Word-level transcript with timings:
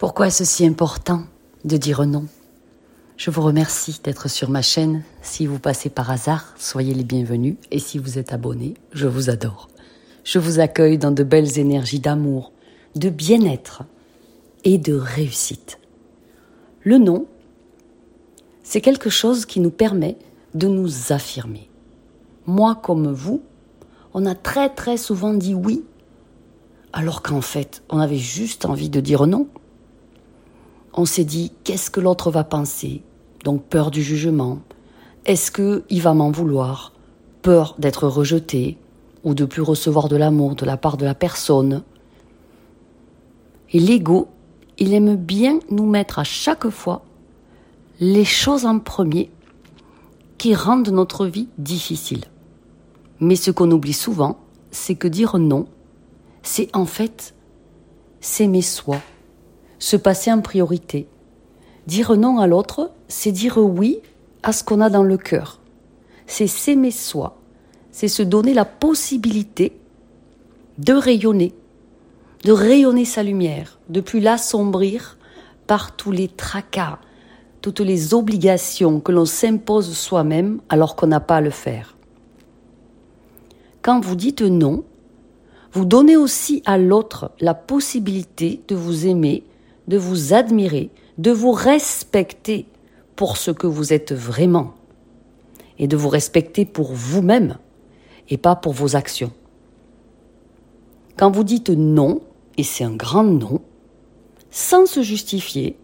Pourquoi 0.00 0.28
est-ce 0.28 0.44
si 0.44 0.64
important 0.64 1.24
de 1.66 1.76
dire 1.76 2.06
non? 2.06 2.24
Je 3.18 3.30
vous 3.30 3.42
remercie 3.42 4.00
d'être 4.02 4.30
sur 4.30 4.48
ma 4.48 4.62
chaîne. 4.62 5.02
Si 5.20 5.46
vous 5.46 5.58
passez 5.58 5.90
par 5.90 6.10
hasard, 6.10 6.54
soyez 6.56 6.94
les 6.94 7.04
bienvenus. 7.04 7.56
Et 7.70 7.78
si 7.78 7.98
vous 7.98 8.18
êtes 8.18 8.32
abonné, 8.32 8.72
je 8.94 9.06
vous 9.06 9.28
adore. 9.28 9.68
Je 10.24 10.38
vous 10.38 10.58
accueille 10.58 10.96
dans 10.96 11.10
de 11.10 11.22
belles 11.22 11.58
énergies 11.58 12.00
d'amour, 12.00 12.50
de 12.96 13.10
bien-être 13.10 13.82
et 14.64 14.78
de 14.78 14.94
réussite. 14.94 15.78
Le 16.82 16.96
non, 16.96 17.26
c'est 18.62 18.80
quelque 18.80 19.10
chose 19.10 19.44
qui 19.44 19.60
nous 19.60 19.70
permet 19.70 20.16
de 20.54 20.66
nous 20.66 21.12
affirmer. 21.12 21.68
Moi 22.46 22.74
comme 22.74 23.12
vous, 23.12 23.42
on 24.14 24.24
a 24.24 24.34
très 24.34 24.70
très 24.70 24.96
souvent 24.96 25.34
dit 25.34 25.54
oui, 25.54 25.84
alors 26.94 27.20
qu'en 27.20 27.42
fait, 27.42 27.82
on 27.90 27.98
avait 27.98 28.16
juste 28.16 28.64
envie 28.64 28.88
de 28.88 29.00
dire 29.00 29.26
non 29.26 29.46
on 30.92 31.04
s'est 31.04 31.24
dit 31.24 31.52
qu'est-ce 31.64 31.90
que 31.90 32.00
l'autre 32.00 32.30
va 32.30 32.44
penser? 32.44 33.02
Donc 33.44 33.64
peur 33.64 33.90
du 33.90 34.02
jugement. 34.02 34.58
Est-ce 35.24 35.50
qu'il 35.50 36.02
va 36.02 36.14
m'en 36.14 36.30
vouloir? 36.30 36.92
Peur 37.42 37.74
d'être 37.78 38.06
rejeté 38.06 38.76
ou 39.24 39.34
de 39.34 39.44
plus 39.44 39.62
recevoir 39.62 40.08
de 40.08 40.16
l'amour 40.16 40.54
de 40.54 40.66
la 40.66 40.76
part 40.76 40.96
de 40.96 41.04
la 41.04 41.14
personne? 41.14 41.82
Et 43.72 43.78
l'ego, 43.78 44.28
il 44.78 44.94
aime 44.94 45.16
bien 45.16 45.60
nous 45.70 45.86
mettre 45.86 46.18
à 46.18 46.24
chaque 46.24 46.68
fois 46.70 47.02
les 48.00 48.24
choses 48.24 48.66
en 48.66 48.78
premier 48.78 49.30
qui 50.38 50.54
rendent 50.54 50.88
notre 50.88 51.26
vie 51.26 51.48
difficile. 51.58 52.24
Mais 53.20 53.36
ce 53.36 53.50
qu'on 53.50 53.70
oublie 53.70 53.92
souvent, 53.92 54.38
c'est 54.70 54.94
que 54.94 55.06
dire 55.06 55.38
non, 55.38 55.66
c'est 56.42 56.74
en 56.74 56.86
fait 56.86 57.34
s'aimer 58.20 58.62
soi 58.62 58.96
se 59.80 59.96
passer 59.96 60.30
en 60.30 60.40
priorité. 60.40 61.08
Dire 61.88 62.16
non 62.16 62.38
à 62.38 62.46
l'autre, 62.46 62.92
c'est 63.08 63.32
dire 63.32 63.58
oui 63.58 63.98
à 64.44 64.52
ce 64.52 64.62
qu'on 64.62 64.80
a 64.80 64.90
dans 64.90 65.02
le 65.02 65.16
cœur. 65.16 65.58
C'est 66.26 66.46
s'aimer 66.46 66.92
soi. 66.92 67.38
C'est 67.90 68.06
se 68.06 68.22
donner 68.22 68.54
la 68.54 68.64
possibilité 68.64 69.76
de 70.78 70.92
rayonner, 70.92 71.52
de 72.44 72.52
rayonner 72.52 73.04
sa 73.04 73.24
lumière, 73.24 73.80
de 73.88 74.00
plus 74.00 74.20
l'assombrir 74.20 75.18
par 75.66 75.96
tous 75.96 76.12
les 76.12 76.28
tracas, 76.28 77.00
toutes 77.62 77.80
les 77.80 78.14
obligations 78.14 79.00
que 79.00 79.12
l'on 79.12 79.24
s'impose 79.24 79.92
soi-même 79.96 80.60
alors 80.68 80.94
qu'on 80.94 81.08
n'a 81.08 81.20
pas 81.20 81.36
à 81.36 81.40
le 81.40 81.50
faire. 81.50 81.96
Quand 83.82 84.00
vous 84.00 84.14
dites 84.14 84.42
non, 84.42 84.84
vous 85.72 85.84
donnez 85.84 86.16
aussi 86.16 86.62
à 86.64 86.78
l'autre 86.78 87.32
la 87.40 87.54
possibilité 87.54 88.62
de 88.68 88.74
vous 88.74 89.06
aimer 89.06 89.44
de 89.90 89.98
vous 89.98 90.32
admirer, 90.32 90.88
de 91.18 91.32
vous 91.32 91.50
respecter 91.50 92.66
pour 93.16 93.36
ce 93.36 93.50
que 93.50 93.66
vous 93.66 93.92
êtes 93.92 94.12
vraiment 94.12 94.74
et 95.80 95.88
de 95.88 95.96
vous 95.96 96.08
respecter 96.08 96.64
pour 96.64 96.92
vous-même 96.92 97.58
et 98.28 98.36
pas 98.36 98.54
pour 98.54 98.72
vos 98.72 98.94
actions. 98.94 99.32
Quand 101.18 101.32
vous 101.32 101.42
dites 101.42 101.70
non, 101.70 102.20
et 102.56 102.62
c'est 102.62 102.84
un 102.84 102.94
grand 102.94 103.24
non, 103.24 103.60
sans 104.52 104.86
se 104.86 105.02
justifier, 105.02 105.76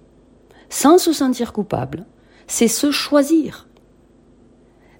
sans 0.68 0.98
se 0.98 1.12
sentir 1.12 1.52
coupable, 1.52 2.06
c'est 2.46 2.68
se 2.68 2.92
choisir. 2.92 3.66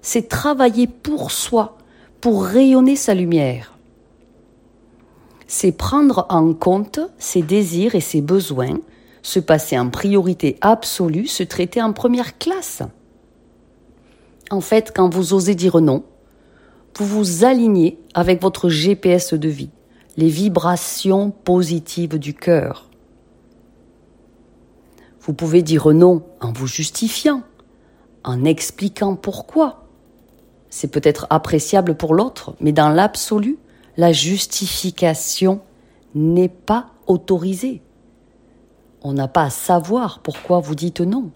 C'est 0.01 0.27
travailler 0.27 0.85
pour 0.85 1.31
soi, 1.31 1.77
pour 2.19 2.43
rayonner 2.43 2.97
sa 2.97 3.13
lumière. 3.13 3.77
C'est 5.47 5.71
prendre 5.71 6.25
en 6.27 6.53
compte 6.53 6.99
ses 7.17 7.41
désirs 7.41 7.95
et 7.95 8.01
ses 8.01 8.19
besoins 8.19 8.79
se 9.27 9.39
passer 9.41 9.77
en 9.77 9.89
priorité 9.89 10.57
absolue, 10.61 11.27
se 11.27 11.43
traiter 11.43 11.81
en 11.81 11.91
première 11.91 12.37
classe. 12.37 12.81
En 14.49 14.61
fait, 14.61 14.93
quand 14.95 15.13
vous 15.13 15.33
osez 15.33 15.53
dire 15.53 15.81
non, 15.81 16.05
vous 16.95 17.05
vous 17.05 17.43
alignez 17.43 17.99
avec 18.13 18.41
votre 18.41 18.69
GPS 18.69 19.33
de 19.33 19.49
vie, 19.49 19.69
les 20.15 20.29
vibrations 20.29 21.31
positives 21.31 22.17
du 22.17 22.33
cœur. 22.33 22.89
Vous 25.19 25.33
pouvez 25.33 25.61
dire 25.61 25.89
non 25.89 26.23
en 26.39 26.53
vous 26.53 26.67
justifiant, 26.67 27.43
en 28.23 28.45
expliquant 28.45 29.17
pourquoi. 29.17 29.87
C'est 30.69 30.89
peut-être 30.89 31.27
appréciable 31.29 31.97
pour 31.97 32.13
l'autre, 32.13 32.55
mais 32.61 32.71
dans 32.71 32.89
l'absolu, 32.89 33.57
la 33.97 34.13
justification 34.13 35.59
n'est 36.15 36.47
pas 36.47 36.91
autorisée. 37.07 37.81
On 39.07 39.13
n'a 39.13 39.29
pas 39.29 39.43
à 39.43 39.49
savoir 39.49 40.19
pourquoi 40.19 40.59
vous 40.59 40.75
dites 40.75 40.99
non. 40.99 41.31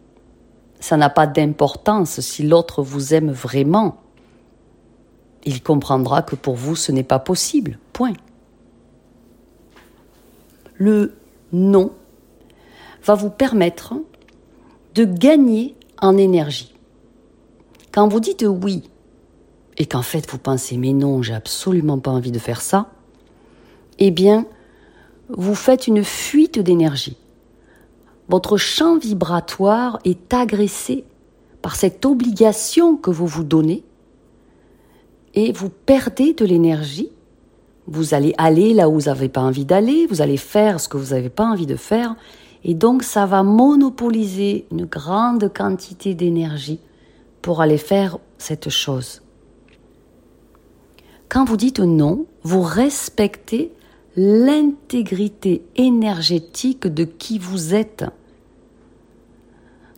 Ça 0.81 0.97
n'a 0.97 1.09
pas 1.09 1.25
d'importance 1.25 2.19
si 2.19 2.43
l'autre 2.43 2.83
vous 2.83 3.13
aime 3.13 3.31
vraiment. 3.31 4.01
Il 5.45 5.63
comprendra 5.63 6.21
que 6.21 6.35
pour 6.35 6.55
vous 6.55 6.75
ce 6.75 6.91
n'est 6.91 7.05
pas 7.05 7.19
possible. 7.19 7.79
Point. 7.93 8.15
Le 10.75 11.15
non 11.53 11.93
va 13.05 13.15
vous 13.15 13.29
permettre 13.29 13.93
de 14.93 15.05
gagner 15.05 15.77
en 16.01 16.17
énergie. 16.17 16.75
Quand 17.93 18.09
vous 18.09 18.19
dites 18.19 18.43
oui 18.45 18.83
et 19.77 19.85
qu'en 19.85 20.01
fait 20.01 20.29
vous 20.29 20.39
pensez 20.39 20.75
mais 20.75 20.91
non, 20.91 21.21
j'ai 21.21 21.35
absolument 21.35 21.99
pas 21.99 22.11
envie 22.11 22.33
de 22.33 22.39
faire 22.39 22.59
ça, 22.59 22.89
eh 23.97 24.11
bien, 24.11 24.45
vous 25.29 25.55
faites 25.55 25.87
une 25.87 26.03
fuite 26.03 26.59
d'énergie 26.59 27.15
votre 28.31 28.55
champ 28.55 28.97
vibratoire 28.97 29.99
est 30.05 30.33
agressé 30.33 31.03
par 31.61 31.75
cette 31.75 32.05
obligation 32.05 32.95
que 32.95 33.11
vous 33.11 33.27
vous 33.27 33.43
donnez 33.43 33.83
et 35.33 35.51
vous 35.51 35.69
perdez 35.69 36.33
de 36.33 36.45
l'énergie. 36.45 37.11
Vous 37.87 38.13
allez 38.13 38.33
aller 38.37 38.73
là 38.73 38.87
où 38.87 38.93
vous 38.93 39.09
n'avez 39.09 39.27
pas 39.27 39.41
envie 39.41 39.65
d'aller, 39.65 40.07
vous 40.07 40.21
allez 40.21 40.37
faire 40.37 40.79
ce 40.79 40.87
que 40.87 40.95
vous 40.95 41.13
n'avez 41.13 41.29
pas 41.29 41.43
envie 41.43 41.65
de 41.65 41.75
faire, 41.75 42.15
et 42.63 42.73
donc 42.73 43.03
ça 43.03 43.25
va 43.25 43.43
monopoliser 43.43 44.65
une 44.71 44.85
grande 44.85 45.51
quantité 45.53 46.15
d'énergie 46.15 46.79
pour 47.41 47.59
aller 47.59 47.77
faire 47.77 48.17
cette 48.37 48.69
chose. 48.69 49.21
Quand 51.27 51.43
vous 51.43 51.57
dites 51.57 51.81
non, 51.81 52.27
vous 52.43 52.61
respectez 52.61 53.73
l'intégrité 54.15 55.63
énergétique 55.75 56.87
de 56.87 57.03
qui 57.03 57.39
vous 57.39 57.75
êtes 57.75 58.05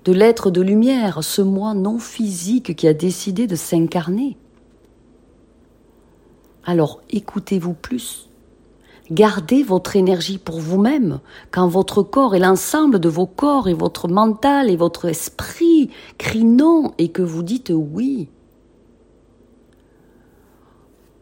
de 0.06 0.12
l'être 0.12 0.52
de 0.52 0.62
lumière, 0.62 1.24
ce 1.24 1.42
moi 1.42 1.74
non 1.74 2.00
physique 2.00 2.76
qui 2.76 2.88
a 2.88 2.94
décidé 2.94 3.48
de 3.48 3.56
s'incarner. 3.56 4.38
Alors 6.66 7.02
écoutez-vous 7.10 7.74
plus. 7.74 8.30
Gardez 9.12 9.64
votre 9.64 9.96
énergie 9.96 10.38
pour 10.38 10.60
vous-même, 10.60 11.20
quand 11.52 11.68
votre 11.68 12.04
corps 12.04 12.36
et 12.36 12.40
l'ensemble 12.40 13.00
de 13.00 13.10
vos 13.10 13.28
corps 13.28 13.68
et 13.68 13.74
votre 13.74 14.08
mental 14.08 14.70
et 14.70 14.78
votre 14.78 15.06
esprit 15.06 15.90
crient 16.18 16.46
non 16.46 16.94
et 16.98 17.10
que 17.10 17.22
vous 17.22 17.44
dites 17.44 17.72
oui. 17.74 18.30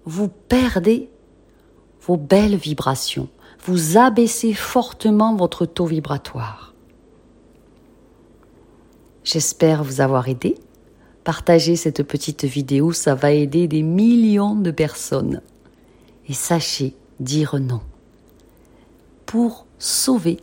Vous 0.06 0.28
perdez 0.28 1.10
vos 2.02 2.18
belles 2.18 2.56
vibrations, 2.56 3.30
vous 3.64 3.98
abaissez 3.98 4.54
fortement 4.54 5.36
votre 5.36 5.66
taux 5.66 5.86
vibratoire. 5.86 6.71
J'espère 9.32 9.82
vous 9.86 10.02
avoir 10.02 10.28
aidé. 10.28 10.58
Partagez 11.24 11.78
cette 11.78 12.04
petite 12.04 12.44
vidéo, 12.44 12.92
ça 12.92 13.16
va 13.16 13.32
aider 13.32 13.70
des 13.70 13.82
millions 13.82 14.56
de 14.56 14.72
personnes. 14.72 15.40
Et 16.28 16.34
sachez 16.34 16.96
dire 17.22 17.58
non 17.58 17.80
pour 19.26 19.66
sauver 19.80 20.42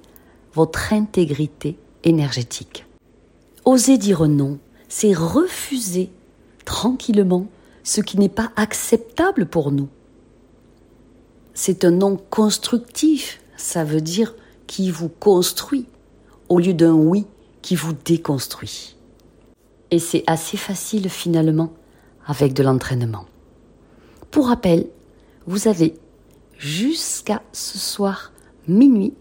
votre 0.55 0.95
intégrité 0.95 1.77
énergétique. 2.03 2.87
Oser 3.67 3.99
dire 3.99 4.27
non, 4.27 4.59
c'est 4.89 5.13
refuser 5.13 6.11
tranquillement 6.65 7.47
ce 7.85 8.01
qui 8.01 8.19
n'est 8.19 8.31
pas 8.31 8.53
acceptable 8.57 9.45
pour 9.45 9.71
nous. 9.71 9.91
C'est 11.53 11.85
un 11.85 11.91
non 11.91 12.17
constructif, 12.31 13.43
ça 13.59 13.85
veut 13.85 14.01
dire 14.01 14.35
qui 14.67 14.91
vous 14.91 15.11
construit, 15.11 15.85
au 16.49 16.59
lieu 16.59 16.73
d'un 16.73 16.95
oui 16.95 17.27
qui 17.69 17.77
vous 17.77 17.93
déconstruit. 17.93 18.97
Et 19.91 19.99
c'est 19.99 20.25
assez 20.27 20.57
facile 20.57 21.11
finalement 21.11 21.75
avec 22.27 22.55
de 22.55 22.63
l'entraînement. 22.63 23.27
Pour 24.31 24.49
rappel, 24.49 24.87
vous 25.47 25.69
avez 25.69 25.95
jusqu'à 26.57 27.43
ce 27.53 27.77
soir 27.77 28.33
minuit 28.69 29.13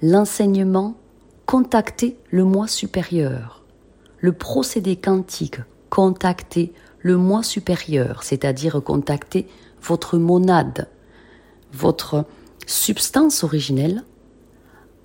l'enseignement 0.00 0.94
Contacter 1.44 2.16
le 2.30 2.44
moi 2.44 2.66
supérieur, 2.66 3.62
le 4.20 4.32
procédé 4.32 4.96
quantique 4.96 5.58
Contacter 5.90 6.72
le 7.00 7.18
moi 7.18 7.42
supérieur, 7.42 8.22
c'est-à-dire 8.22 8.82
contacter 8.82 9.46
votre 9.82 10.16
monade, 10.16 10.88
votre 11.74 12.24
substance 12.66 13.44
originelle 13.44 14.02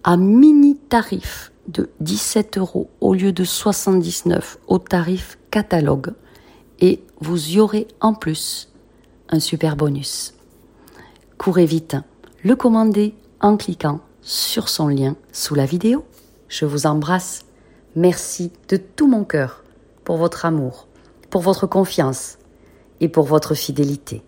à 0.05 0.15
mini 0.15 0.77
tarif 0.77 1.51
de 1.67 1.89
17 1.99 2.57
euros 2.57 2.89
au 3.01 3.13
lieu 3.13 3.31
de 3.31 3.43
79 3.43 4.57
au 4.67 4.79
tarif 4.79 5.37
catalogue 5.51 6.13
et 6.79 7.03
vous 7.19 7.51
y 7.51 7.59
aurez 7.59 7.87
en 8.01 8.13
plus 8.13 8.71
un 9.29 9.39
super 9.39 9.75
bonus. 9.75 10.33
Courez 11.37 11.65
vite, 11.65 11.97
le 12.43 12.55
commandez 12.55 13.15
en 13.41 13.57
cliquant 13.57 13.99
sur 14.21 14.69
son 14.69 14.87
lien 14.87 15.15
sous 15.31 15.55
la 15.55 15.65
vidéo. 15.65 16.05
Je 16.47 16.65
vous 16.65 16.85
embrasse. 16.85 17.45
Merci 17.95 18.51
de 18.69 18.77
tout 18.77 19.07
mon 19.07 19.23
cœur 19.23 19.63
pour 20.03 20.17
votre 20.17 20.45
amour, 20.45 20.87
pour 21.29 21.41
votre 21.41 21.67
confiance 21.67 22.37
et 22.99 23.09
pour 23.09 23.25
votre 23.25 23.55
fidélité. 23.55 24.23